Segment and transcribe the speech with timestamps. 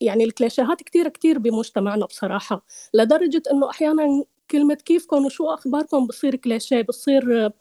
[0.00, 2.64] يعني الكليشيهات كتير كتير بمجتمعنا بصراحة
[2.94, 7.52] لدرجة إنه أحيانا كلمة كيفكم وشو أخباركم بصير كليشيه بصير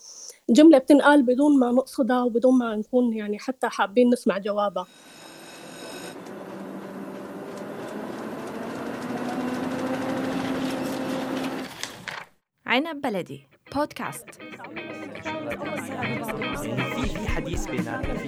[0.50, 4.88] جملة بتنقال بدون ما نقصدها وبدون ما نكون يعني حتى حابين نسمع جوابها.
[12.66, 14.26] عنب بلدي بودكاست
[17.14, 18.28] في حديث بيناتنا في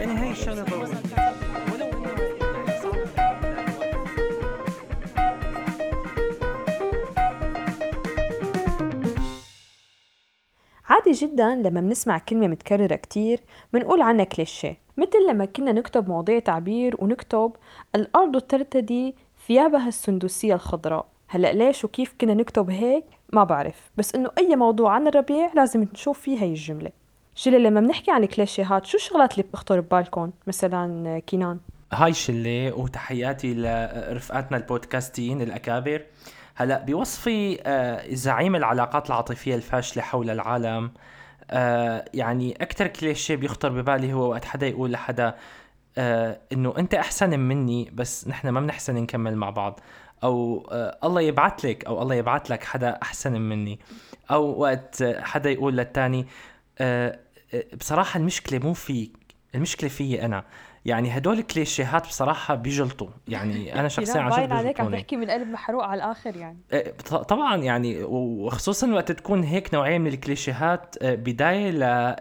[0.00, 1.25] يعني هاي الشغله
[10.88, 13.40] عادي جدا لما بنسمع كلمة متكررة كتير
[13.72, 17.52] بنقول عنها كليشيه مثل لما كنا نكتب مواضيع تعبير ونكتب
[17.94, 19.14] الأرض ترتدي
[19.46, 21.06] ثيابها السندسية الخضراء.
[21.28, 25.86] هلأ ليش وكيف كنا نكتب هيك؟ ما بعرف بس إنه أي موضوع عن الربيع لازم
[25.92, 26.90] نشوف فيه هي الجملة.
[27.34, 31.58] شلة لما بنحكي عن كليشيهات شو الشغلات اللي بتخطر ببالكم؟ مثلا كينان.
[31.92, 36.02] هاي شلة وتحياتي لرفقاتنا البودكاستيين الأكابر.
[36.58, 40.90] هلا بوصفي آه، زعيم العلاقات العاطفية الفاشلة حول العالم
[41.50, 45.34] آه، يعني أكثر كليشيه بيخطر ببالي هو وقت حدا يقول لحدا
[45.98, 49.80] آه، إنه أنت أحسن مني بس نحن ما بنحسن نكمل مع بعض
[50.24, 50.66] أو
[51.04, 53.80] الله يبعث لك أو الله يبعث لك حدا أحسن مني
[54.30, 56.26] أو وقت حدا يقول للتاني
[57.80, 59.12] بصراحة المشكلة مو فيك
[59.54, 60.44] المشكلة فيي أنا
[60.86, 63.08] يعني هدول كليشيهات بصراحة بيجلطوا.
[63.28, 66.58] يعني أنا شخصيا عن جد عليك عم تحكي من قلب محروق على الآخر يعني.
[66.72, 66.92] إيه،
[67.28, 71.70] طبعا يعني وخصوصا وقت تكون هيك نوعية من الكليشيهات آه، بداية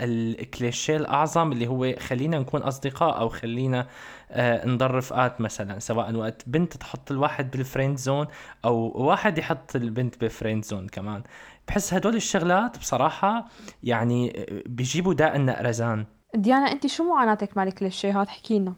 [0.06, 3.88] للكليشيه الأعظم اللي هو خلينا نكون أصدقاء أو خلينا
[4.32, 8.28] آه، نضل رفقات مثلا سواء وقت بنت تحط الواحد بال friend zone
[8.66, 11.24] أو واحد يحط البنت بال friend zone كمان.
[11.68, 13.48] بحس هدول الشغلات بصراحة
[13.84, 16.06] يعني آه، بيجيبوا داء النقرزان.
[16.36, 18.76] ديانا انت شو معاناتك مع الكليشيهات؟ احكي لنا.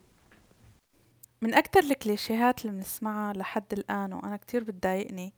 [1.42, 5.34] من أكتر الكليشيهات اللي بنسمعها لحد الآن وأنا كتير بتضايقني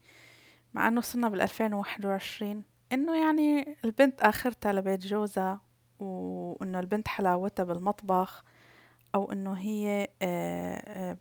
[0.74, 5.62] مع إنه صرنا بالألفين وواحد وعشرين إنه يعني البنت آخرتها لبيت جوزها
[6.00, 8.44] وإنه البنت حلاوتها بالمطبخ
[9.16, 11.18] أو إنه هي آه، آه،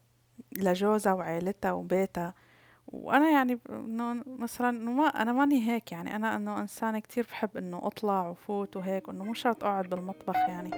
[0.57, 2.35] لجوزها وعيلتها وبيتها.
[2.93, 6.17] وأنا يعني إنه مثلا إنه ما أنا ماني هيك يعني.
[6.17, 10.71] أنا إنه إنسانة كتير بحب إنه أطلع وفوت وهيك انه مو شرط أقعد بالمطبخ يعني.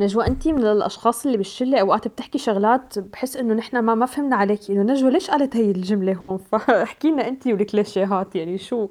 [0.00, 4.36] نجوى انت من الأشخاص اللي بالشلة أوقات بتحكي شغلات بحس إنه نحن ما ما فهمنا
[4.36, 8.88] عليك إنه نجوى ليش قالت هي الجملة هون؟ فاحكي لنا انت والكليشيهات يعني شو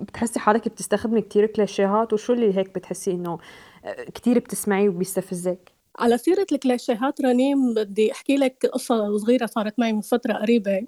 [0.00, 3.38] بتحسي حالك بتستخدمي كثير كليشيهات وشو اللي هيك بتحسي إنه
[4.14, 10.00] كثير بتسمعيه وبيستفزك على سيرة الكليشيهات رنيم بدي أحكي لك قصة صغيرة صارت معي من
[10.00, 10.86] فترة قريبة.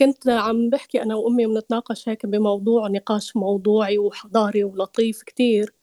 [0.00, 5.74] كنت عم بحكي أنا وأمي بنتناقش هيك بموضوع نقاش موضوعي وحضاري ولطيف كتير.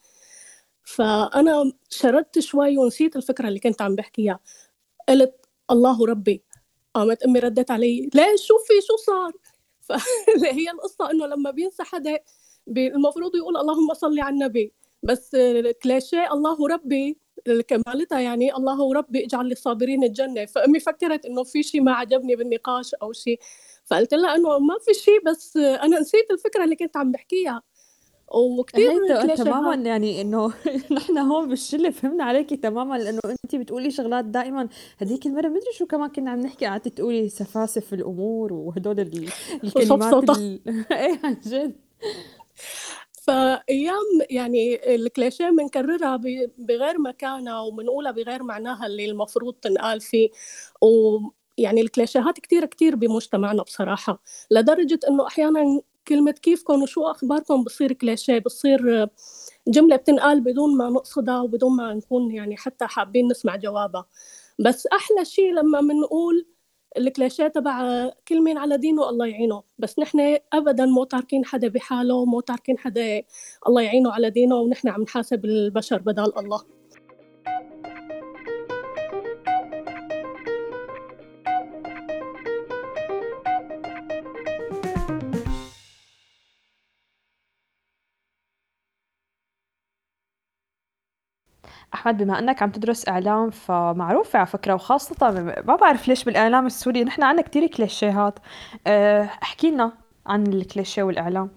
[0.94, 4.40] فأنا شردت شوي ونسيت الفكرة اللي كنت عم بحكيها.
[5.08, 6.42] قلت الله ربي
[6.94, 9.32] قامت أمي ردت علي ليش شوفي شو صار.
[10.40, 12.18] فهي القصة إنه لما بينسى حدا
[12.78, 15.36] المفروض يقول اللهم صل على النبي بس
[15.82, 17.18] كليشيه الله ربي
[17.68, 20.44] كمالتها يعني الله ربي اجعل للصابرين الجنة.
[20.46, 23.40] فأمي فكرت إنه في شيء ما عجبني بالنقاش أو شيء
[23.86, 27.62] فقلت لها إنه ما في شيء بس أنا نسيت الفكرة اللي كنت عم بحكيها.
[28.30, 30.52] وكثير تماما يعني إنه
[30.96, 34.68] نحن هون بالشلة فهمنا عليكي تماما لأنه انت بتقولي شغلات دائما
[34.98, 39.00] هذيك المرة مدري شو كمان كنا عم نحكي قعدتي تقولي سفاسف الأمور وهدول
[39.64, 40.30] الكلمات
[40.92, 41.76] إيه عن جد.
[43.22, 46.20] فأيام يعني الكليشيه بنكررها
[46.58, 50.30] بغير مكانها وبنقولها بغير معناها اللي المفروض تنقال فيه.
[50.80, 58.38] ويعني الكليشيهات كتير كتير بمجتمعنا بصراحة لدرجة إنه أحيانا كلمة كيفكم وشو أخباركم؟ بصير كليشيه
[58.38, 59.08] بصير
[59.68, 64.06] جملة بتنقال بدون ما نقصدها وبدون ما نكون يعني حتى حابين نسمع جوابها.
[64.58, 66.46] بس أحلى شيء لما بنقول
[66.98, 69.62] الكليشيه تبع كل مين على دينه الله يعينه.
[69.78, 73.22] بس نحن ابدا مو تاركين حدا بحاله مو تاركين حدا
[73.68, 76.79] الله يعينه على دينه ونحن عم نحاسب البشر بدال الله.
[92.00, 95.30] احمد بما إنك عم تدرس إعلام فمعروف على فكرة وخاصة
[95.66, 98.38] ما بعرف ليش بالإعلام السوري نحن عندنا كثير كليشيهات.
[98.86, 99.92] أه، احكي لنا
[100.26, 101.50] عن الكليشيه والإعلام.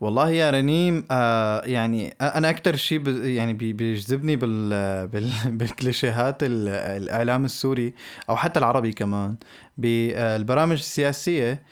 [0.00, 7.94] والله يا رنيم آه يعني أنا أكثر شيء يعني بيجذبني بال بال بالكليشيهات الإعلام السوري
[8.30, 9.36] أو حتى العربي كمان
[9.78, 11.62] بالبرامج السياسية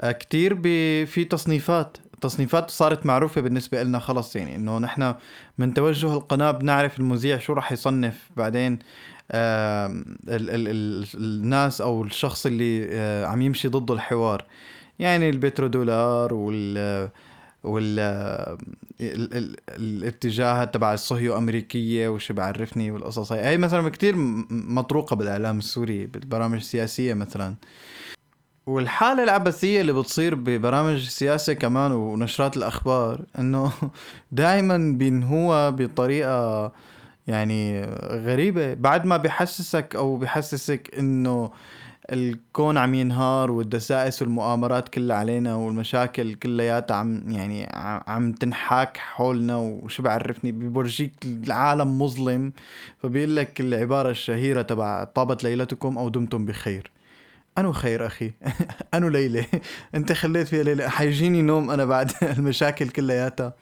[0.00, 0.62] آه، كتير
[1.06, 1.96] في تصنيفات.
[2.20, 5.14] تصنيفات صارت معروفة بالنسبة لنا خلص يعني إنه نحن
[5.58, 8.30] من توجه القناة بنعرف المذيع شو راح يصنف.
[8.36, 8.78] بعدين
[9.30, 14.44] آه ال ال ال الناس أو الشخص اللي آه عم يمشي ضد الحوار.
[14.98, 17.08] يعني البترودولار وال
[17.64, 17.98] وال
[19.00, 19.36] ال...
[19.36, 19.56] ال...
[19.68, 23.44] الاتجاه تبع الصهيو أمريكية وشو بعرفني والقصص هاي.
[23.44, 24.14] هي مثلا كثير
[24.50, 27.54] مطروقة بالإعلام السوري بالبرامج السياسية مثلا.
[28.66, 33.72] والحالة العبثية اللي بتصير ببرامج السياسة كمان ونشرات الأخبار إنه
[34.32, 36.72] دائما بينهوها بطريقة
[37.26, 37.82] يعني
[38.26, 38.74] غريبة.
[38.74, 41.50] بعد ما بحسسك أو بحسسك إنه
[42.12, 47.68] الكون عم ينهار والدسائس والمؤامرات كلها علينا والمشاكل كلياتها عم يعني
[48.08, 52.52] عم تنحاك حولنا وشو بعرفني بورجيك العالم مظلم
[53.02, 56.95] فبيقول لك العبارة الشهيرة تبع طابت ليلتكم أو دمتم بخير.
[57.58, 58.32] أنو خير أخي؟
[58.94, 59.46] أنو ليلة؟
[59.94, 60.88] أنت خليت فيها ليلة.
[60.88, 63.52] حيجيني نوم أنا بعد المشاكل كلياتها.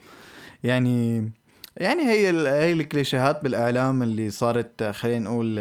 [0.63, 1.31] يعني
[1.77, 5.59] يعني هي هي الكليشيهات بالإعلام اللي صارت خلينا نقول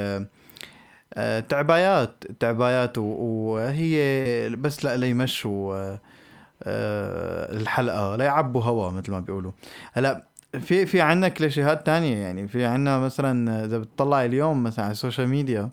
[1.15, 5.97] آه، تعبايات تعبايات وهي بس لا ليمشوا
[6.63, 9.53] آه، الحلقة ليعبوا هوا مثل ما بيقولوا.
[9.93, 10.25] هلا
[10.61, 12.17] في في عندنا كليشيهات تانية.
[12.17, 15.71] يعني في عندنا مثلا إذا بتطلع اليوم مثلا على ال social media آه،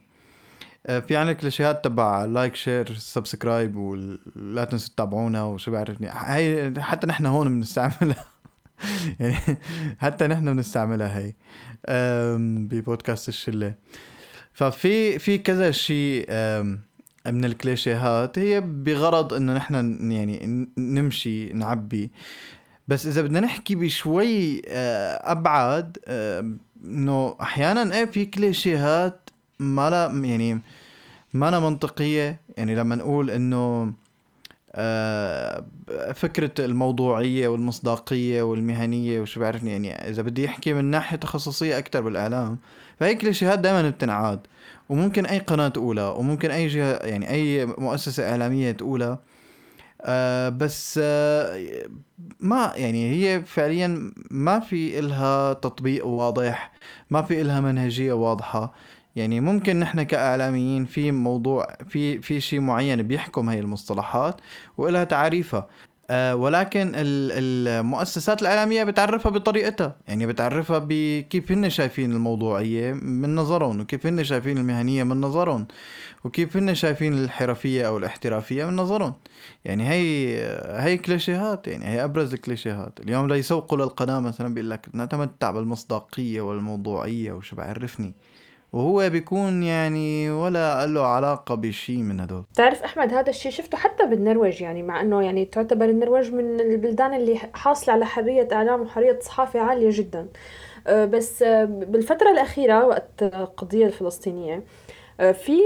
[0.86, 6.10] في عندنا كليشيهات تبع like share subscribe ولا تنسوا تتابعونا وشو بعرفني.
[6.12, 8.25] هي حتى نحن هون بنستعملها.
[9.19, 9.36] يعني
[10.00, 11.33] حتى نحن بنستعملها هي
[12.38, 13.74] ببودكاست الشلة.
[14.54, 16.25] ففي في كذا شيء
[17.25, 18.39] من الكليشيهات.
[18.39, 22.12] هي بغرض إنه نحن يعني نمشي نعبي.
[22.88, 25.98] بس إذا بدنا نحكي بشوي آه، أبعد
[26.86, 29.31] إنه أحيانا إيه في كليشيهات
[29.62, 30.62] ما لا يعني
[31.34, 32.40] ما أنا منطقية.
[32.58, 33.94] يعني لما نقول إنه
[34.75, 35.66] آه،
[36.13, 42.58] فكرة الموضوعية والمصداقية والمهنية وشو بعرفني يعني إذا بدي أحكي من ناحية تخصصية أكتر بالإعلام
[43.00, 44.40] فهي كليشيهات دائما بتنعاد.
[44.90, 49.19] وممكن أي قناة تقولها وممكن أي جهة يعني أي مؤسسة إعلامية تقولها.
[50.02, 51.86] آه بس آه
[52.40, 56.72] ما يعني هي فعليا ما في إلها تطبيق واضح
[57.10, 58.74] ما في إلها منهجية واضحة.
[59.16, 64.42] يعني ممكن نحن كإعلاميين في موضوع في في شيء معين بيحكم هي المصطلحات
[64.78, 65.68] وإلها تعريفها.
[66.10, 69.96] آه ولكن المؤسسات الإعلامية بتعرفها بطريقتها.
[70.08, 75.68] يعني بتعرفها بكيف هن شايفين الموضوعية من نظرهم وكيف هن شايفين المهنية من نظرهم
[76.24, 79.13] وكيف هن شايفين الحرفية أو الاحترافية من نظرهم.
[79.66, 80.38] يعني هي
[80.84, 83.00] هي كليشيهات يعني هي أبرز الكليشيهات.
[83.00, 88.13] اليوم ليسوقوا للقناة مثلا بيقول لك نتمتع بالمصداقية والموضوعية وشو بعرفني.
[88.74, 92.44] وهو بيكون يعني ولا له علاقة بشيء من هدول.
[92.56, 97.14] تعرف أحمد هذا الشيء شفته حتى بالنرويج يعني مع أنه يعني تعتبر النرويج من البلدان
[97.14, 100.28] اللي حاصلة على حرية إعلام وحرية صحافة عالية جدا.
[100.88, 104.64] أه، بس أه، بالفترة الأخيرة وقت القضية الفلسطينية
[105.20, 105.60] أه، في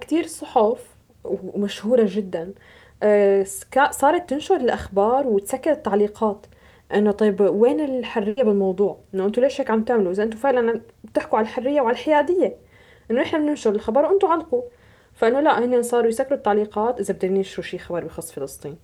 [0.00, 2.52] كتير صحف ومشهورة جدا
[3.90, 6.46] صارت تنشر الأخبار وتسكر التعليقات.
[6.94, 11.38] إنه طيب وين الحرية بالموضوع؟ إنه أنتم ليش هيك عم تعملوا؟ إذا أنتم فعلا بتحكوا
[11.38, 12.56] على الحرية وعلى الحيادية.
[13.10, 14.62] إنه نحن بننشر الخبر وأنتم علقوا.
[15.14, 18.76] فإنه لا هن صاروا يسكروا التعليقات إذا بدهم ينشروا شيء خبر بخص فلسطين.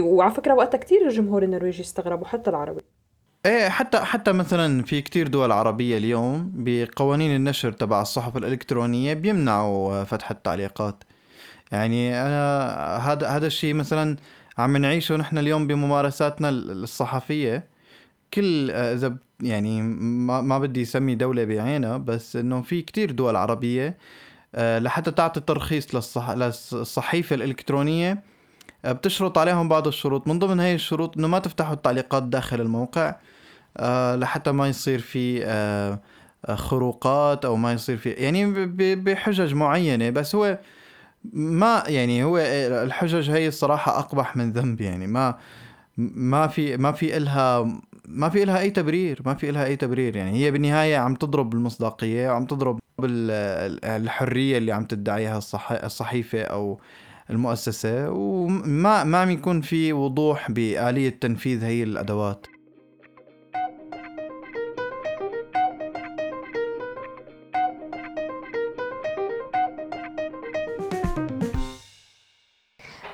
[0.00, 2.80] وعلى فكرة وقتها كثير الجمهور النرويجي استغربوا حتى العربي.
[3.46, 10.04] إيه حتى حتى مثلا في كتير دول عربية اليوم بقوانين النشر تبع الصحف الإلكترونية بيمنعوا
[10.04, 11.04] فتح التعليقات.
[11.72, 14.16] يعني أنا هذا هذا الشيء مثلا
[14.58, 17.68] عم نعيشه نحن اليوم بممارساتنا الصحفية.
[18.34, 23.98] كل آه، إذا يعني ما, بدي أسمي دولة بعينها بس إنه في كتير دول عربية
[24.54, 26.30] آه، لحتى تعطي ترخيص للصح...
[26.30, 28.22] للصحيفة الإلكترونية
[28.84, 30.28] آه، بتشرط عليهم بعض الشروط.
[30.28, 33.16] من ضمن هاي الشروط إنه ما تفتحوا التعليقات داخل الموقع
[34.16, 35.44] لحتى ما يصير في
[36.48, 40.10] خروقات أو ما يصير في يعني بحجج معينة.
[40.10, 40.58] بس هو
[41.32, 42.38] ما يعني هو
[42.84, 45.06] الحجج هي الصراحة أقبح من ذنب يعني.
[45.06, 45.38] ما
[45.96, 50.16] ما في ما في إلها ما في إلها أي تبرير ما في إلها أي تبرير
[50.16, 50.44] يعني.
[50.44, 52.78] هي بالنهاية عم تضرب المصداقية وعم تضرب
[53.84, 55.38] الحرية اللي عم تدعيها
[55.84, 56.80] الصحيفة أو
[57.30, 58.10] المؤسسة.
[58.10, 62.46] وما ما عم يكون في وضوح بآلية تنفيذ هي الأدوات.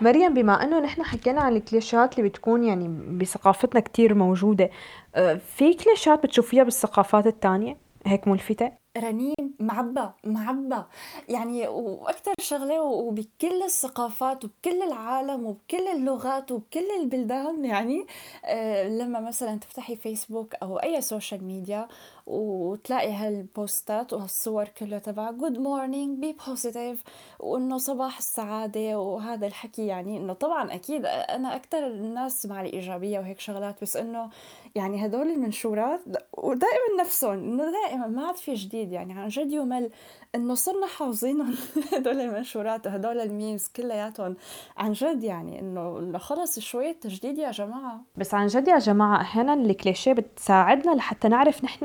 [0.04, 4.70] مريم بما إنه نحن حكينا عن الكليشات اللي بتكون يعني بثقافتنا كتير موجودة
[5.14, 10.82] آه، في كليشات بتشوفيها بالثقافات التانية هيك ملفتة؟ رنيم معبى معبى
[11.28, 18.06] يعني وأكثر شغلة وبكل الثقافات وبكل العالم وبكل اللغات وبكل البلدان يعني
[18.44, 21.88] آه، لما مثلا تفتحي فيسبوك أو أي سوشيال ميديا
[22.26, 27.02] وتلاقي هالبوستات وهالصور كله تبع good morning be positive
[27.40, 33.40] وإنه صباح السعادة وهذا الحكي يعني إنه طبعا أكيد أنا أكثر الناس مع الايجابيه وهيك
[33.40, 34.30] شغلات بس إنه
[34.74, 36.00] يعني هدول المنشورات
[36.32, 39.91] ودائما نفسهم إنه دائما ما عاد في جديد يعني عن جد يمل
[40.35, 41.55] إنه صرنا حافظينهم
[41.93, 44.37] هدول المنشورات وهدول الميمز كلياتهم.
[44.76, 48.00] عن جد يعني إنه خلص شوية تجديد يا جماعة.
[48.17, 51.85] بس عن جد يا جماعة أحيانا الكليشيه بتساعدنا لحتى نعرف نحن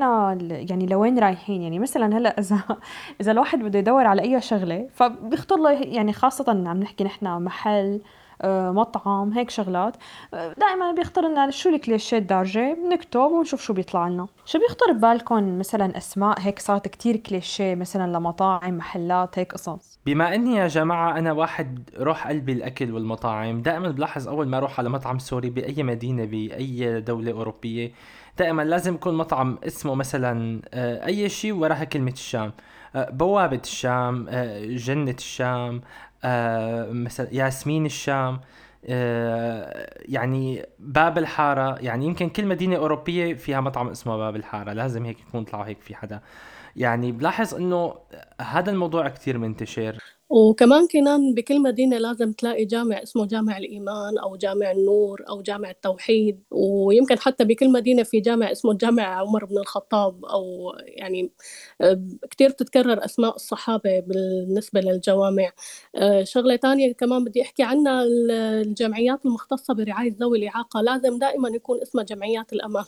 [0.50, 1.62] يعني لوين رايحين.
[1.62, 2.60] يعني مثلا هلأ إذا
[3.20, 8.00] إذا الواحد بده يدور على أي شغلة فبيختار له يعني خاصة عم نحكي نحن محل
[8.44, 9.96] مطعم هيك شغلات.
[10.34, 14.26] آه، دائما بيختار لنا شو الكليشيه الدارجة؟ بنكتب ونشوف شو بيطلع لنا.
[14.44, 19.98] شو بيخطر ببالكم مثلا أسماء؟ هيك صارت كتير كليشيه مثلا لمطاعم محلات هيك قصص.
[20.06, 24.78] بما إني يا جماعة أنا واحد روح قلبي الأكل والمطاعم دائما بلاحظ أول ما أروح
[24.78, 27.92] على مطعم سوري بأي مدينة بأي دولة أوروبية
[28.38, 32.52] دائما لازم يكون مطعم اسمه مثلا آه، أي شيء وراها كلمة الشام.
[32.94, 34.26] بوابة الشام
[34.64, 36.09] جنة الشام آه،
[36.92, 38.40] مثلا ياسمين الشام
[38.84, 45.04] آه، يعني باب الحارة يعني يمكن كل مدينة أوروبية فيها مطعم اسمه باب الحارة لازم
[45.04, 46.20] هيك يكون طلعوا هيك في حدا.
[46.76, 47.94] يعني بلاحظ إنه
[48.40, 50.19] هذا الموضوع كتير منتشر.
[50.30, 55.70] وكمان كمان بكل مدينة لازم تلاقي جامع اسمه جامع الإيمان أو جامع النور أو جامع
[55.70, 56.42] التوحيد.
[56.50, 61.30] ويمكن حتى بكل مدينة في جامع اسمه جامع عمر بن الخطاب أو يعني
[61.80, 65.50] آه، كتير بتتكرر أسماء الصحابة بالنسبة للجوامع.
[65.96, 70.80] آه، شغلة تانية كمان بدي أحكي عنها الجمعيات المختصة برعاية ذوي الإعاقة.
[70.82, 72.84] لازم دائما يكون اسمها جمعيات الأمان.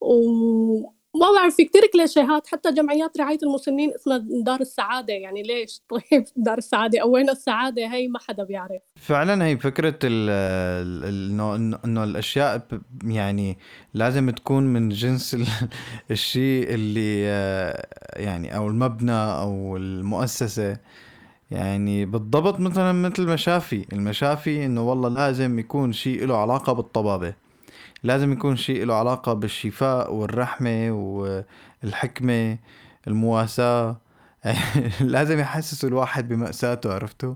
[0.00, 2.46] و ما بعرف في كتير كليشيهات.
[2.46, 5.12] حتى جمعيات رعاية المسنين اسمها دار السعادة.
[5.12, 7.02] يعني ليش؟ طيب دار السعادة.
[7.02, 8.82] أو وين السعادة؟ هي ما حدا بيعرف.
[8.96, 11.54] فعلا هي فكرة إنه
[11.84, 12.66] إنه الأشياء
[13.04, 13.58] يعني
[13.94, 15.36] لازم تكون من جنس
[16.10, 17.22] الشيء اللي
[18.16, 20.76] يعني أو المبنى أو المؤسسة.
[21.50, 23.86] يعني بالضبط مثلا مثل المشافي.
[23.92, 27.45] المشافي إنه والله لازم يكون شيء له علاقة بالطبابة.
[28.02, 30.90] لازم يكون شيء له علاقة بالشفاء والرحمة
[31.82, 32.58] والحكمة
[33.06, 34.00] المواساة.
[35.00, 37.34] لازم يحسسوا الواحد بمأساته عرفتوا؟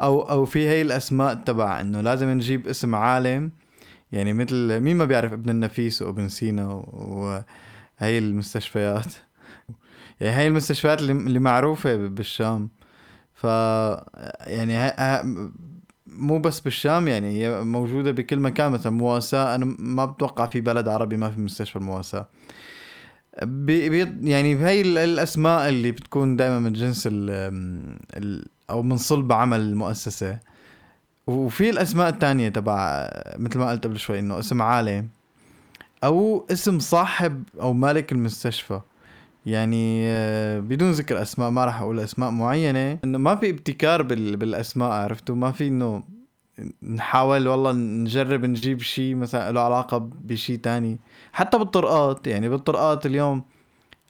[0.00, 3.50] أو أو في هي الأسماء تبع إنه لازم نجيب اسم عالم.
[4.12, 9.14] يعني مثل مين ما بيعرف ابن النفيس وابن سينا وهي المستشفيات.
[10.20, 12.68] يعني هي المستشفيات اللي معروفة بالشام.
[13.34, 13.44] ف
[14.46, 14.76] يعني
[16.20, 18.72] مو بس بالشام يعني هي موجودة بكل مكان.
[18.72, 22.28] مثلا مواساة أنا ما بتوقع في بلد عربي ما في مستشفى المواساة
[23.42, 27.30] بي بي يعني هاي الأسماء اللي بتكون دائما من جنس ال
[28.16, 30.38] ال أو من صلب عمل المؤسسة.
[31.26, 35.08] وفي الأسماء الثانية تبع مثل ما قلت قبل شوي إنه اسم عالم
[36.04, 38.80] أو اسم صاحب أو مالك المستشفى.
[39.46, 42.98] يعني آه، بدون ذكر أسماء ما راح أقول أسماء معينة.
[43.04, 46.02] إنه ما في ابتكار بالأسماء عرفتوا؟ ما في إنه
[46.82, 50.98] نحاول والله نجرب نجيب شيء مثلا له علاقة بشيء تاني.
[51.32, 53.42] حتى بالطرقات يعني بالطرقات اليوم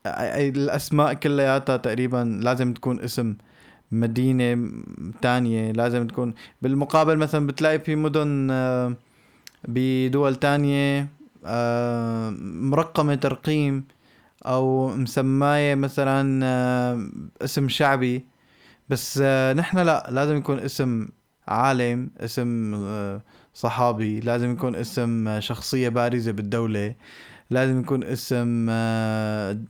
[0.07, 3.35] الأسماء كلياتها تقريبا لازم تكون اسم
[3.93, 4.73] مدينة
[5.23, 8.95] تانية لازم تكون بالمقابل مثلا بتلاقي في مدن آه،
[9.69, 11.09] بدول تانية
[11.45, 13.85] آه، مرقمة ترقيم.
[14.47, 17.11] أو مسمايه مثلا آه،
[17.43, 18.27] اسم شعبي.
[18.89, 21.09] بس آه، نحن لا لازم يكون اسم
[21.49, 23.23] عالم اسم آه،
[23.55, 26.95] صحابي لازم يكون اسم شخصية بارزة بالدولة.
[27.51, 28.67] لازم يكون اسم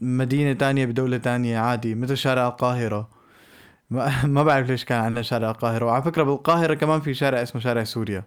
[0.00, 3.08] مدينة تانية بدولة تانية عادي مثل شارع القاهرة.
[4.24, 5.84] ما بعرف ليش كان عندنا شارع القاهرة.
[5.86, 8.24] وعلى فكرة بالقاهرة كمان في شارع اسمه شارع سوريا.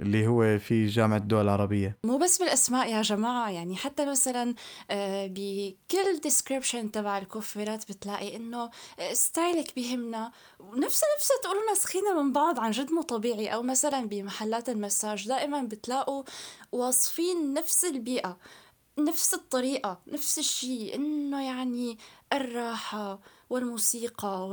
[0.00, 1.98] اللي هو في جامعة الدول العربية.
[2.04, 4.54] مو بس بالأسماء يا جماعة يعني حتى مثلا
[4.90, 12.22] آه، بكل description تبع الكوفيرات بتلاقي إنه آه، style ك بيهمنا ونفس نفس تقولوا ناسخينها
[12.22, 13.48] من بعض عن جد مو طبيعي.
[13.48, 16.22] أو مثلا بمحلات المساج دائما بتلاقوا
[16.72, 18.36] واصفين نفس البيئة
[18.98, 20.94] نفس الطريقة نفس الشيء.
[20.94, 21.98] إنه يعني
[22.32, 23.20] الراحة
[23.50, 24.48] والموسيقى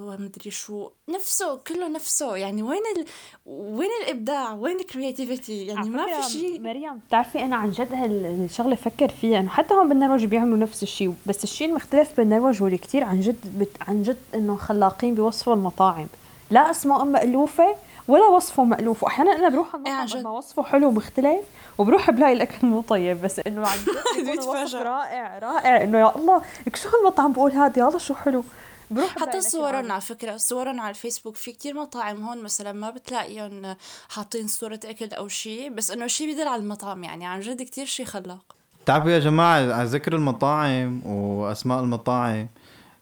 [0.00, 2.36] ومدري شو نفسه كله نفسه.
[2.36, 3.04] يعني وين ال...
[3.46, 6.60] وين الإبداع؟ وين ال creativity يعني ما في شيء.
[6.60, 9.40] مريم بتعرفي أنا عن جد هالشغله فكر فيها.
[9.40, 13.58] إنه حتى هون بالنرويج بيعملوا نفس الشيء بس الشيء المختلف بالنرويج واللي كثير عن جد
[13.58, 13.70] بت...
[13.88, 16.06] عن جد إنه خلاقين بوصفوا المطاعم.
[16.50, 17.76] لا أسماء مألوفة
[18.08, 19.02] ولا وصفه مألوف.
[19.02, 21.44] وأحيانا أنا بروح المطعم إيه وصفه حلو ومختلف
[21.78, 23.78] وبروح بلاقي الأكل مو طيب بس إنه عن
[24.74, 25.82] رائع رائع.
[25.82, 28.44] إنه يا الله لك شو هالمطعم بقول هذا؟ يا الله شو حلو.
[28.90, 31.36] بروح حتى صورهم على فكرة صورهم على الفيسبوك.
[31.36, 33.76] في كتير مطاعم هون مثلا ما بتلاقيهم
[34.08, 37.26] حاطين صورة أكل أو شيء بس إنه شيء بيدل على المطعم يعني.
[37.26, 38.56] عن جد كتير شيء خلاق.
[38.86, 42.48] تعرفوا يا جماعة على ذكر المطاعم وأسماء المطاعم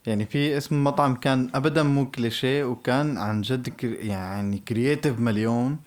[0.07, 5.79] يعني في اسم مطعم كان ابدا مو كليشيه وكان عن جد يعني كرييتيف مليون.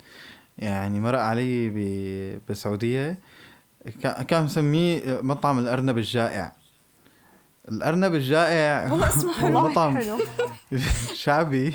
[0.58, 1.68] يعني مرق علي
[2.48, 3.18] بالسعوديه
[4.28, 6.52] كان مسميه مطعم الأرنب الجائع.
[7.68, 10.00] الأرنب الجائع هو اسمه حلو مطعم
[11.22, 11.74] شعبي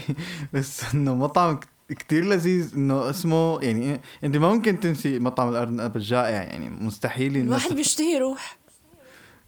[0.54, 1.60] بس إنه مطعم
[1.90, 2.74] كتير لذيذ.
[2.76, 8.58] إنه اسمه يعني إنت ما ممكن تنسي مطعم الأرنب الجائع يعني مستحيل الواحد بيشتهي يروح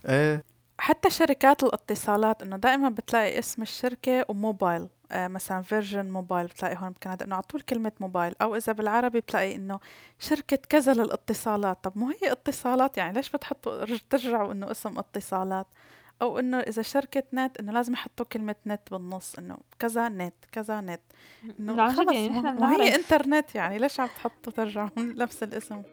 [0.06, 0.44] إيه.
[0.78, 4.88] حتى شركات الاتصالات إنه دائما بتلاقي اسم الشركة وموبايل.
[5.12, 9.56] مثلا فيرجن موبايل بتلاقي هون بكندا إنه على طول كلمة موبايل أو إذا بالعربي بتلاقي
[9.56, 9.80] إنه
[10.20, 11.84] شركة كذا للاتصالات.
[11.84, 15.68] طب مو هي اتصالات؟ يعني ليش بتحطوا ترجعوا إنه اسم اتصالات؟
[16.22, 20.82] أو إنه إذا شركة نت إنه لازم يحطوا كلمة نت بالنص إنه كذا نت كذا
[20.82, 21.02] نت.
[21.60, 25.84] إنه خلص يعني مو هي إنترنت يعني ليش عم تحطوا ترجعوا نفس الاسم؟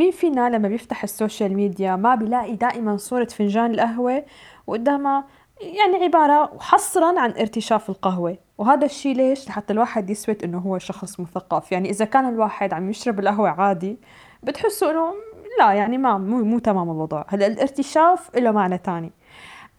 [0.00, 4.24] مين فينا لما بيفتح ال social media ما بيلاقي دائما صورة فنجان القهوة؟
[4.66, 5.24] وقدامها
[5.60, 8.36] يعني عبارة حصرا عن ارتشاف القهوة.
[8.58, 11.72] وهذا الشيء ليش؟ لحتى الواحد يثبت إنه هو شخص مثقف.
[11.72, 13.96] يعني إذا كان الواحد عم يشرب القهوة عادي
[14.42, 15.14] بتحسوا إنه
[15.58, 17.24] لا يعني ما مو, مو تمام الوضع.
[17.28, 19.12] هلأ الارتشاف له معنى تاني.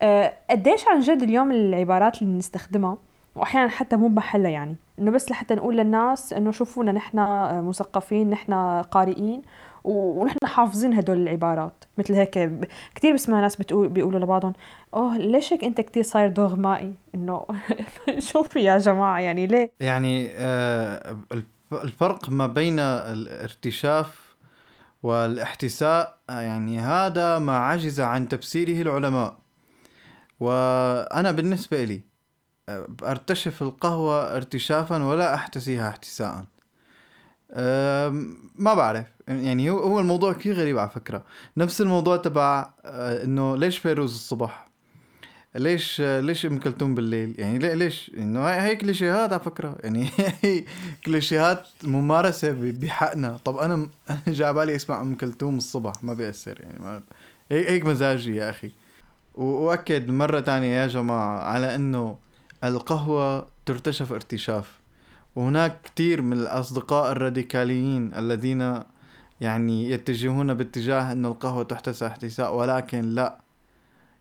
[0.01, 2.97] أه قديش عن جد اليوم العبارات اللي بنستخدمها
[3.35, 4.75] واحيانا حتى مو بمحلها يعني.
[4.99, 7.19] إنه بس لحتى نقول للناس إنه شوفونا نحن
[7.67, 9.41] مثقفين نحن قارئين.
[9.83, 11.83] ونحن حافظين هدول العبارات.
[11.97, 12.51] مثل هيك
[12.95, 14.53] كثير بسمع ناس بتقول بيقولوا لبعضهم
[14.93, 17.45] أوه ليش هيك أنت كثير صاير دوغمائي؟ إنه
[18.31, 21.17] شو في يا جماعة؟ يعني ليه؟ يعني آه
[21.73, 24.35] الفرق ما بين الارتشاف
[25.03, 29.37] والاحتساء يعني هذا ما عجز عن تفسيره العلماء.
[30.39, 32.01] وأنا بالنسبة لي
[32.69, 36.45] آه، أرتشف القهوة ارتشافا ولا أحتسيها احتساء
[38.55, 39.05] ما بعرف.
[39.27, 41.23] يعني هو هو الموضوع كثير غريب على فكرة.
[41.57, 44.67] نفس الموضوع تبع آه، إنه ليش فيروز الصبح؟
[45.55, 49.75] ليش ليش أم كلثوم بالليل؟ يعني ليش؟ إنه هي كليشيهات على فكرة.
[49.83, 50.09] يعني
[50.41, 50.63] هي
[51.05, 53.37] كليشيهات ممارسة بحقنا.
[53.45, 53.89] طب أنا
[54.27, 56.61] جاي بالي أسمع أم كلثوم الصبح ما بيأثر.
[56.61, 57.01] يعني ما
[57.51, 58.71] هيك مزاجي يا أخي.
[59.35, 62.17] وأكد مرة تانية يا جماعة على إنه
[62.63, 64.80] القهوة ترتشف ارتشاف.
[65.35, 68.83] وهناك كثير من الأصدقاء الراديكاليين الذين
[69.41, 73.41] يعني يتجهون باتجاه أن القهوة تحتسى احتساء ولكن لا.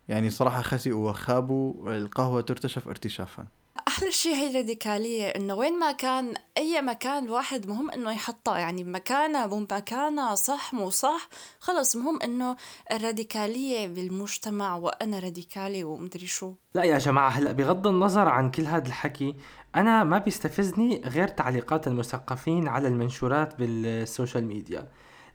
[0.09, 3.45] يعني صراحة خسئوا وخابوا القهوة ترتشف ارتشافا.
[3.87, 8.83] أحلى شيء هي الراديكاليه إنه وين ما كان أي مكان الواحد مهم إنه يحطها يعني
[8.83, 11.29] مكانه مو مكانه صح مو صح
[11.59, 12.55] خلص مهم إنه
[12.91, 16.53] الراديكالية بالمجتمع وأنا راديكالي ومدري شو.
[16.75, 19.35] لا يا جماعة هلأ بغض النظر عن كل هذا الحكي
[19.75, 24.87] أنا ما بيستفزني غير تعليقات المثقفين على المنشورات بال social media.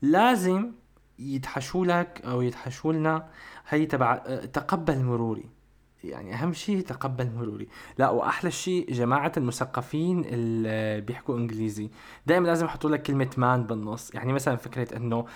[0.03, 0.73] لازم
[1.19, 3.29] يدحشوا لك أو يدحشوا لنا
[3.69, 4.17] هي تبع
[4.53, 5.56] تقبل مروري.
[6.05, 7.69] يعني أهم شيء تقبل مروري.
[7.99, 11.91] لا وأحلى شيء جماعة المثقفين اللي بيحكوا إنجليزي.
[12.27, 14.15] دائما لازم يحطوا لك كلمة man بالنص.
[14.15, 15.27] يعني مثلا فكرة إنه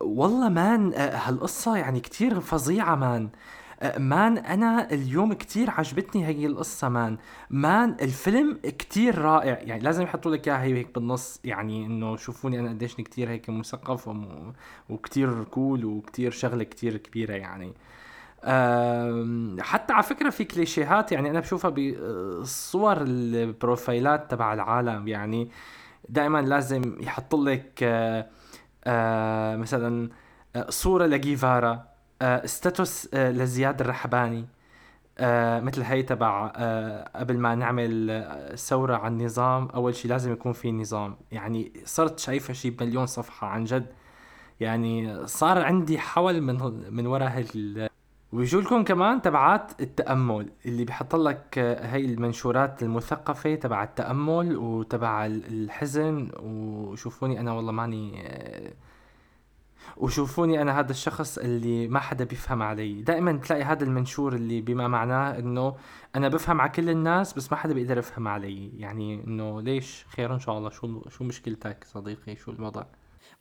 [0.00, 3.28] والله man هالقصة يعني كتير فظيعة man
[3.98, 7.16] man أنا اليوم كتير عجبتني هي القصة man
[7.50, 9.58] man الفيلم كتير رائع.
[9.62, 11.40] يعني لازم يحطوا لك إياها هيك بالنص.
[11.44, 14.10] يعني إنه شوفوني أنا قديش كتير هيك مثقف
[14.88, 17.72] وكتير cool وكتير شغلة كتير كبيرة يعني.
[19.60, 25.08] حتى على فكرة في كليشيهات يعني أنا بشوفها بالصور البروفايلات تبع العالم.
[25.08, 25.50] يعني
[26.08, 28.26] دائما لازم يحط لك آه،
[28.84, 30.10] آه، مثلا
[30.56, 31.96] آه، صورة لجيفارا
[32.44, 34.46] ستاتوس لزياد الرحباني
[35.60, 36.46] مثل هي تبع
[37.16, 41.16] قبل ما نعمل ثورة على النظام أول شيء لازم يكون في نظام.
[41.32, 43.86] يعني صرت شايفها شيء بمليون صفحة عن جد.
[44.60, 46.56] يعني صار عندي حول من
[46.90, 47.28] من وراء
[48.36, 55.26] هال ويجوا لكم كمان تبعات التأمل اللي بيحط لك هاي المنشورات المثقفة تبع التأمل وتبع
[55.26, 56.30] الحزن.
[56.40, 58.24] وشوفوني أنا والله ماني
[59.96, 63.02] وشوفوني أنا هذا الشخص اللي ما حدا بيفهم علي.
[63.02, 65.76] دائما تلاقي هذا المنشور اللي بما معناه إنه
[66.16, 68.70] أنا بفهم على كل الناس بس ما حدا بيقدر يفهم علي.
[68.78, 70.70] يعني إنه ليش؟ خير إن شاء الله.
[70.70, 72.84] شو شو مشكلتك صديقي؟ شو الوضع؟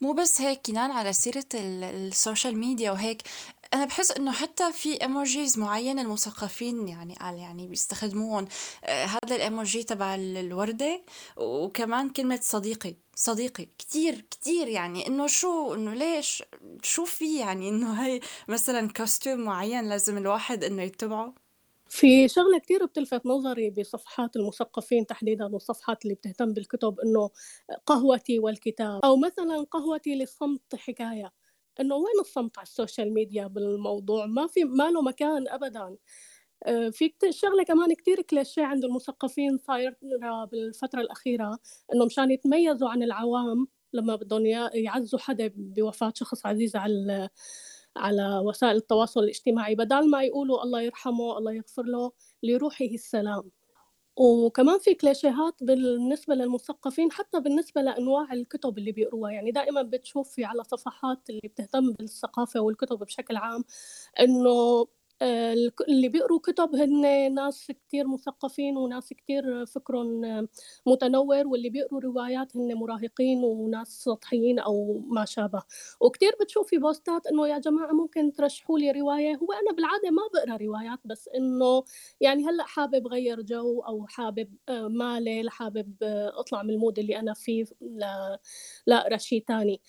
[0.01, 3.21] مو بس هيك كنان على سيرة ال social media وهيك.
[3.75, 8.47] أنا بحس إنه حتى في emojis معينة المثقفين يعني قال يعني بيستخدموهم
[8.83, 11.03] آه، هذا الايموجي تبع الوردة
[11.37, 16.43] وكمان كلمة صديقي صديقي كتير كتير يعني إنه شو إنه ليش
[16.83, 21.33] شو في يعني إنه هي مثلا custom معين لازم الواحد إنه يتبعه؟
[21.89, 27.29] في شغلة كتير بتلفت نظري بصفحات المثقفين تحديدا والصفحات اللي بتهتم بالكتب إنه
[27.85, 31.31] قهوتي والكتاب أو مثلا قهوتي للصمت حكاية.
[31.81, 35.97] إنه وين الصمت على ال social media بالموضوع؟ ما في ما له مكان أبدا.
[36.63, 39.95] آه، في شغلة كمان كتير كليشيه عند المثقفين صايرة
[40.51, 41.59] بالفترة الأخيرة
[41.93, 47.29] إنه مشان يتميزوا عن العوام لما بدهم يعزوا حدا بوفاة شخص عزيز على
[47.97, 49.75] على وسائل التواصل الاجتماعي.
[49.75, 52.11] بدل ما يقولوا الله يرحمه الله يغفر له
[52.43, 53.51] لروحه السلام.
[54.17, 59.31] وكمان في كليشيهات بالنسبة للمثقفين حتى بالنسبة لأنواع الكتب اللي بيقروها.
[59.31, 63.63] يعني دائما بتشوفي على صفحات اللي بتهتم بالثقافة والكتب بشكل عام
[64.19, 64.87] إنه
[65.21, 70.21] اللي بيقروا كتب هن ناس كتير مثقفين وناس كتير فكرهم
[70.85, 75.63] متنور واللي بيقروا روايات هن مراهقين وناس سطحيين أو ما شابه.
[76.01, 79.35] وكتير بتشوفي بوستات إنه يا جماعة ممكن ترشحوا لي رواية.
[79.35, 81.83] هو أنا بالعادة ما بقرأ روايات بس إنه
[82.21, 87.19] يعني هلأ حابب غير جو أو حابب آه، مالي حابب آه، أطلع من المود اللي
[87.19, 88.39] أنا فيه لا
[89.09, 89.81] لا شيء تاني.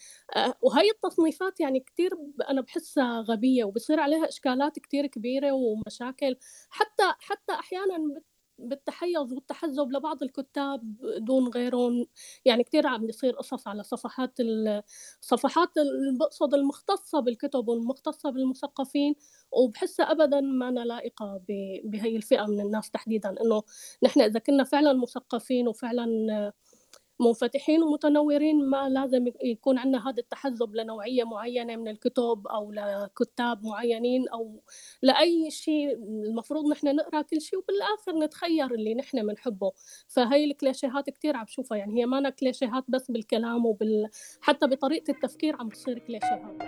[0.63, 2.11] وهي التصنيفات يعني كتير
[2.51, 6.37] أنا بحسها غبية وبصير عليها إشكالات كتير كبيرة ومشاكل.
[6.71, 8.21] حتى حتى أحيانا
[8.59, 12.07] بالتحيز والتحزب لبعض الكتاب دون غيرهم.
[12.45, 14.35] يعني كثير عم بيصير قصص على صفحات
[15.23, 15.71] الصفحات
[16.21, 19.15] بقصد المختصة بالكتب والمختصة بالمثقفين.
[19.53, 21.41] وبحسها أبدا ما لائقة
[21.85, 23.29] بهي الفئة من الناس تحديدا.
[23.31, 23.63] إنه
[24.03, 26.07] نحن إذا كنا فعلا مثقفين وفعلا
[27.21, 34.29] منفتحين ومتنورين ما لازم يكون عندنا هذا التحزب لنوعية معينة من الكتب أو لكتاب معينين
[34.29, 34.63] أو
[35.03, 35.93] لأي شيء.
[35.95, 39.73] المفروض نحن نقرأ كل شيء وبالآخر نتخير اللي نحن بنحبه
[40.09, 44.09] فهي الكليشيهات كتير عم بشوفها يعني هي ما كليشيهات بس بالكلام وبال
[44.41, 46.63] حتى بطريقة التفكير عم تصير كليشيهات.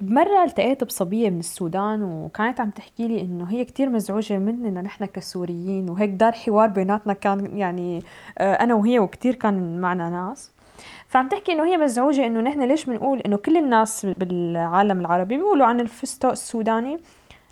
[0.00, 5.04] بمرة التقيت بصبية من السودان وكانت عم تحكي لي إنه هي كتير مزعوجة مننا نحن
[5.04, 8.02] كسوريين وهيك دار حوار بيناتنا كان يعني
[8.38, 10.52] آه، أنا وهي وكتير كان معنا ناس.
[11.08, 15.66] فعم تحكي إنه هي مزعوجة إنه نحن ليش بنقول إنه كل الناس بالعالم العربي بيقولوا
[15.66, 16.98] عن الفستق السوداني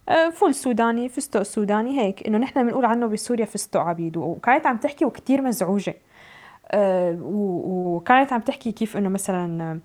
[0.09, 4.17] آه، فول سوداني فستق سوداني هيك إنه نحن بنقول عنه بسوريا فستق عبيد.
[4.17, 5.95] وكانت عم تحكي وكتير مزعوجة
[6.71, 9.81] آه، وكانت عم تحكي كيف إنه مثلا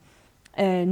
[0.59, 0.85] آه،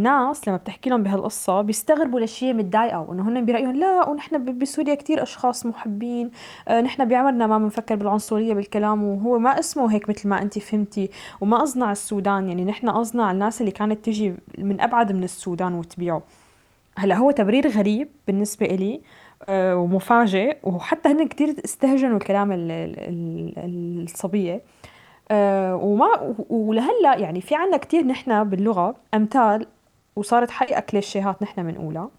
[0.47, 5.23] لما بتحكي لهم بهالقصة بيستغربوا ليش هي متضايقة وإنه هن برأيهم لا ونحن بسوريا كتير
[5.23, 6.31] أشخاص محبين
[6.67, 11.09] آه، نحن بعمرنا ما بنفكر بالعنصرية بالكلام وهو ما اسمه هيك مثل ما أنت فهمتي
[11.41, 12.89] وما على السودان يعني نحن
[13.23, 16.21] على الناس اللي كانت تجي من أبعد من السودان وتبيعه.
[16.97, 19.01] هلأ هو تبرير غريب بالنسبة إلي
[19.49, 22.49] آه، ومفاجئ وحتى هن كتير استهجنوا الكلام
[24.03, 24.61] الصبية.
[25.31, 29.67] آه، وما ولهلا يعني في عنا كتير نحن باللغة أمثال
[30.15, 32.09] وصارت حقيقة كليشيهات نحن بنقولها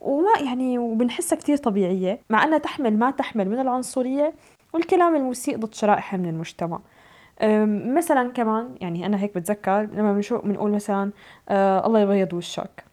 [0.00, 4.34] وما يعني وبنحسها كتير طبيعية مع أنها تحمل ما تحمل من العنصرية
[4.72, 6.80] والكلام المسيء ضد شرائح من المجتمع.
[7.96, 11.10] مثلا كمان يعني أنا هيك بتذكر لما بنشوف بنقول مثلا
[11.48, 12.84] آه الله يبيض وشك.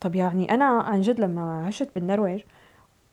[0.00, 2.40] طب يعني أنا عن جد لما عشت بالنرويج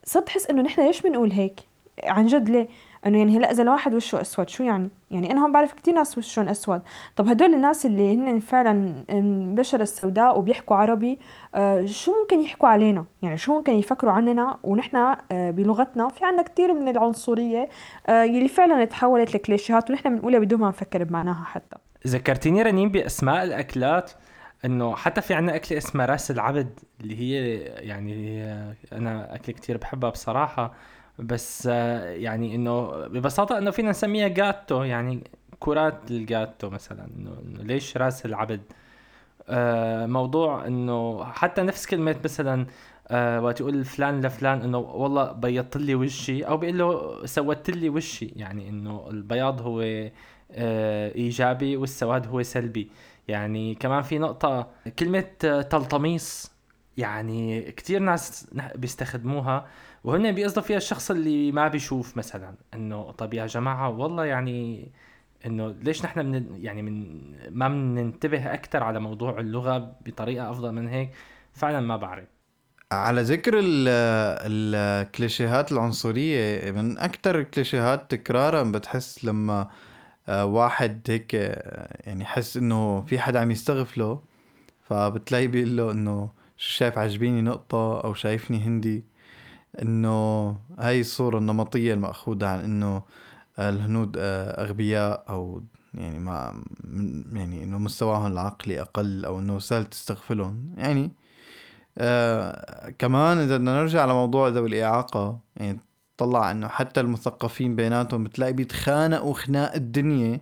[0.03, 1.59] صرت أحس إنه نحن ليش بنقول هيك؟
[2.03, 2.67] عن جد ليه؟
[3.05, 6.17] انه يعني هلا اذا الواحد وشه اسود شو يعني؟ يعني أنا هون بعرف كثير ناس
[6.17, 6.81] وشهم اسود.
[7.15, 11.19] طب هدول الناس اللي هن فعلا البشرة السوداء وبيحكوا عربي
[11.55, 16.41] آه شو ممكن يحكوا علينا؟ يعني شو ممكن يفكروا عننا؟ ونحن آه بلغتنا في عنا
[16.41, 17.69] كثير من العنصرية
[18.07, 21.77] آه يلي فعلا تحولت لكليشيهات ونحن بنقولها بدون ما نفكر بمعناها حتى.
[22.07, 24.11] ذكرتيني رنين بأسماء الأكلات
[24.65, 28.43] إنه حتى في عنا أكلة اسمها راس العبد اللي هي يعني
[28.93, 30.73] أنا أكلة كتير بحبها بصراحة.
[31.19, 35.23] بس آه، يعني إنه ببساطة إنه فينا نسميها جاتو يعني
[35.59, 38.61] كرات الجاتو مثلا إنه ليش راس العبد؟
[39.49, 42.65] آه، موضوع إنه حتى نفس كلمة مثلا
[43.07, 47.89] آه وقت يقول فلان لفلان إنه والله بيضت لي وشي أو بيقول له سودت لي
[47.89, 50.09] وشي يعني إنه البياض هو
[50.51, 52.89] إيجابي والسواد هو سلبي.
[53.27, 54.67] يعني كمان في نقطة
[54.99, 55.21] كلمة
[55.69, 56.51] تلطميس
[56.97, 59.67] يعني كتير ناس بيستخدموها
[60.03, 64.91] وهن بيقصدوا فيها الشخص اللي ما بيشوف مثلا إنه طب يا جماعة والله يعني
[65.45, 70.87] إنه ليش نحن من يعني من ما بننتبه أكثر على موضوع اللغة بطريقة أفضل من
[70.87, 71.09] هيك؟
[71.53, 72.25] فعلا ما بعرف.
[72.91, 73.87] على ذكر ال-
[74.45, 79.67] الكليشيهات العنصرية من أكتر الكليشيهات تكرارا بتحس لما
[80.29, 84.21] آه، واحد هيك آه، يعني يحس إنه في حدا عم يستغفله
[84.81, 89.05] فبتلاقيه بيقول له إنه شو شايف عجبيني نقطة أو شايفني هندي؟
[89.81, 93.03] إنه هاي الصورة النمطية المأخوذة عن إنه
[93.59, 96.63] الهنود آه، أغبياء أو يعني ما
[97.33, 100.73] يعني إنه مستواهم العقلي أقل أو إنه سهل تستغفلهم.
[100.77, 101.11] يعني
[101.97, 105.79] آه كمان إذا بدنا نرجع لموضوع ذوي الإعاقة يعني
[106.17, 110.41] طلع إنه حتى المثقفين بيناتهم بتلاقي بيتخانقوا خناق الدنيا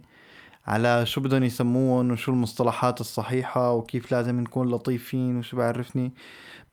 [0.67, 6.13] على شو بدهم يسموهم وشو المصطلحات الصحيحة وكيف لازم نكون لطيفين وشو بعرفني.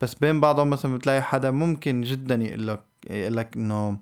[0.01, 3.97] بس بين بعضهم مثلا بتلاقي حدا ممكن جدا يقول لك يقول لك إنه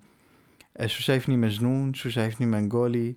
[0.85, 3.15] شو شايفني مجنون؟ شو شايفني منغولي؟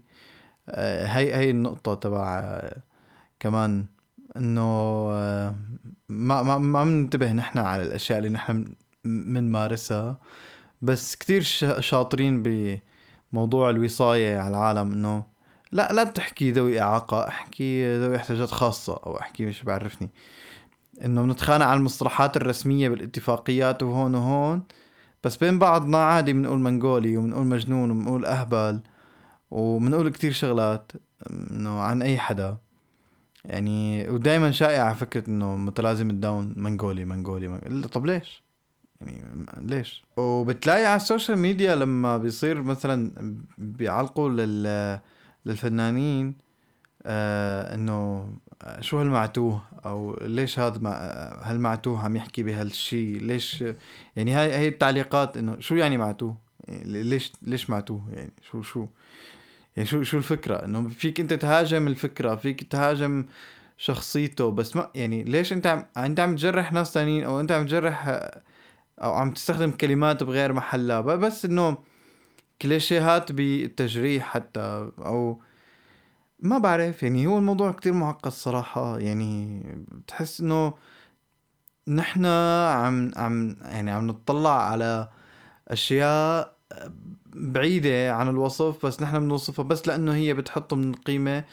[0.69, 2.61] آه، هي هي النقطة تبع
[3.41, 3.87] كمان
[4.37, 4.63] إنه
[5.13, 5.55] آه،
[6.09, 10.19] ما ما ما بننتبه نحن على الأشياء اللي نحن بنمارسها
[10.83, 12.43] بس كتير شا- شاطرين
[13.33, 15.25] بموضوع الوصاية على العالم إنه
[15.75, 20.11] لا لا تحكي ذوي إعاقة احكي ذوي احتياجات خاصة أو احكي مش بعرفني
[21.05, 24.63] إنه بنتخانق على المصطلحات الرسمية بالاتفاقيات وهون وهون
[25.25, 28.81] بس بين بعضنا عادي بنقول منغولي وبنقول مجنون وبنقول أهبل
[29.51, 30.93] وبنقول كتير شغلات
[31.31, 32.57] إنه عن أي حدا
[33.45, 37.89] يعني ودائما شائعة فكرة إنه متلازم ال Down منغولي منغولي, منغولي.
[37.89, 38.43] طب ليش؟
[39.01, 43.13] يعني ليش؟ وبتلاقي على ال social media لما بيصير مثلا
[43.59, 45.01] بيعلقوا لل
[45.47, 46.35] للفنانين
[47.07, 48.29] آه إنه
[48.81, 50.93] شو هالمعتوه؟ أو ليش هذا مع
[51.43, 53.65] هالمعتوه عم يحكي بهالشيء ليش؟
[54.17, 56.37] يعني هاي هي التعليقات إنه شو يعني معتوه؟
[56.69, 58.87] يعني ليش ليش معتوه؟ يعني شو شو؟
[59.77, 63.27] يعني شو شو الفكرة؟ إنه فيك أنت تهاجم الفكرة فيك تهاجم
[63.79, 67.67] شخصيته بس ما يعني ليش أنت عم أنت عم تجرح ناس تانيين أو أنت عم
[67.67, 68.09] تجرح
[69.03, 71.79] أو عم تستخدم كلمات بغير محلها؟ بس إنه
[72.63, 75.41] كليشيهات بالتجريح حتى أو
[76.41, 78.99] ما بعرف يعني هو الموضوع كتير معقد صراحة.
[78.99, 79.61] يعني
[79.93, 80.75] بتحس إنه
[81.89, 85.09] نحن عم عم يعني عم نطلع على
[85.69, 86.57] أشياء
[87.35, 91.45] بعيدة عن الوصف بس نحن بنوصفها بس لأنه هي بتحط من القيمة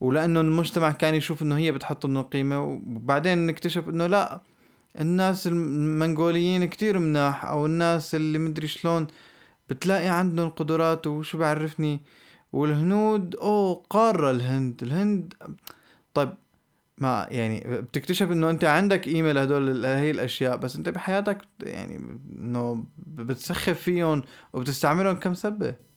[0.00, 4.40] ولأنه المجتمع كان يشوف إنه هي بتحط من القيمة وبعدين نكتشف إنه لا
[5.00, 9.06] الناس المنغوليين كتير مناح أو الناس اللي مدري شلون
[9.70, 12.00] بتلاقي عندهم قدرات وشو بعرفني.
[12.52, 14.82] والهنود أوه قارة الهند.
[14.82, 15.34] الهند
[16.14, 16.34] طيب
[16.98, 21.96] ما يعني بتكتشف إنه أنت عندك قيمة لهدول هي الأشياء بس أنت بحياتك يعني
[22.38, 25.87] إنه بتسخف فيهم وبتستعملهم كم سبة.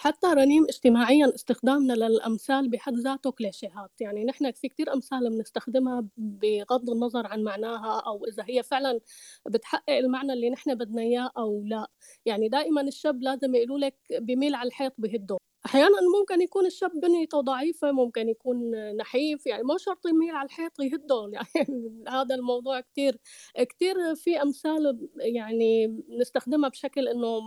[0.00, 3.90] حتى رنيم اجتماعيا استخدامنا للأمثال بحد ذاته كليشيهات.
[4.00, 9.00] يعني نحن في كتير أمثال بنستخدمها بغض النظر عن معناها أو إذا هي فعلا
[9.48, 11.90] بتحقق المعنى اللي نحن بدنا إياه أو لا.
[12.26, 17.40] يعني دائما الشاب لازم يقولوا لك بميل على الحيط بهده أحيانا ممكن يكون الشاب بنيته
[17.40, 19.46] ضعيفة ممكن يكون نحيف.
[19.46, 23.18] يعني ما شرط يميل على الحيط يهده يعني هذا الموضوع كتير
[23.58, 25.86] كتير في أمثال يعني
[26.20, 27.40] نستخدمها بشكل إنه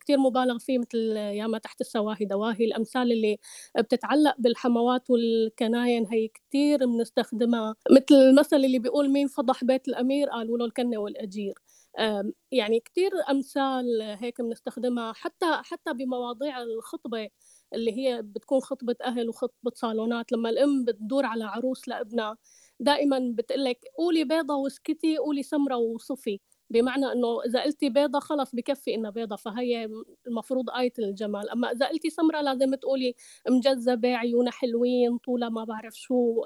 [0.00, 2.64] كتير مبالغ فيه مثل ياما تحت السواهي دواهي.
[2.64, 3.38] الأمثال اللي
[3.78, 10.58] بتتعلق بالحموات والكناين هي كتير بنستخدمها مثل المثل اللي بيقول مين فضح بيت الأمير قالوا
[10.58, 11.54] له الكنة والأجير.
[11.98, 17.28] أم، يعني كتير أمثال هيك بنستخدمها حتى حتى بمواضيع الخطبة
[17.74, 20.32] اللي هي بتكون خطبة أهل وخطبة صالونات.
[20.32, 22.36] لما الأم بتدور على عروس لأبنها
[22.80, 26.40] دائما بتقلك قولي بيضة واسكتي قولي سمرة وصفي.
[26.70, 29.88] بمعنى إنه إذا قلتي بيضة خلص بكفي إنها بيضة فهي
[30.26, 31.50] المفروض آية الجمال.
[31.50, 33.14] أما إذا قلتي سمرة لازم تقولي
[33.48, 36.44] مجذبة عيونها حلوين طولها ما بعرف شو.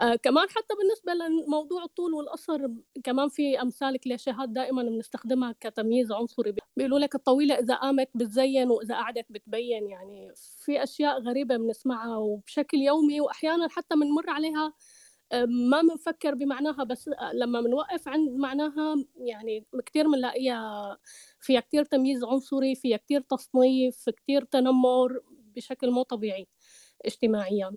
[0.00, 2.68] آه كمان حتى بالنسبة لموضوع الطول والقصر
[3.04, 6.54] كمان في أمثال كليشيهات دائما بنستخدمها كتمييز عنصري.
[6.76, 9.88] بيقولوا لك الطويلة إذا قامت بتزين وإذا قعدت بتبين.
[9.88, 10.32] يعني
[10.64, 14.72] في أشياء غريبة بنسمعها وبشكل يومي واحيانا حتى بنمر عليها
[15.70, 20.96] ما بنفكر بمعناها بس لما بنوقف عند معناها يعني كتير بنلاقيها
[21.40, 25.20] فيها كتير تمييز عنصري فيها كتير تصنيف كتير تنمر
[25.56, 26.46] بشكل مو طبيعي
[27.06, 27.76] اجتماعيا.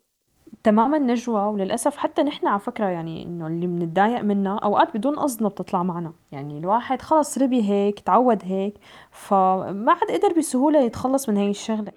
[0.63, 5.49] تماما نجوى وللأسف حتى نحن على فكرة يعني إنه اللي بنتضايق منها أوقات بدون قصدنا
[5.49, 6.13] بتطلع معنا.
[6.31, 8.73] يعني الواحد خلص ربي هيك تعود هيك
[9.11, 11.91] فما عاد قدر بسهولة يتخلص من هاي الشغلة.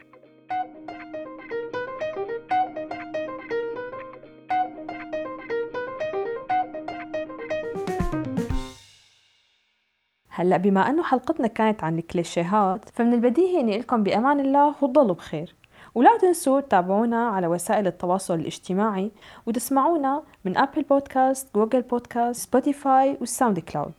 [10.36, 15.54] هلا بما انه حلقتنا كانت عن الكليشيهات فمن البديهي اني لكم بأمان الله وتضلوا بخير.
[15.94, 19.10] ولا تنسوا تتابعونا على وسائل التواصل الاجتماعي
[19.46, 23.92] وتسمعونا من Apple Podcast Google Podcast Spotify وال SoundCloud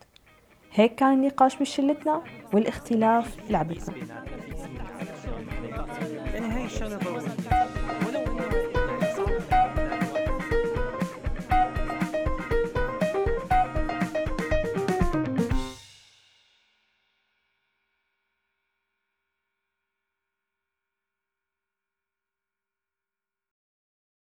[0.74, 2.22] هيك كان النقاش بشلتنا
[2.54, 3.96] والاختلاف لعبتنا.
[6.66, 7.35] الشغلة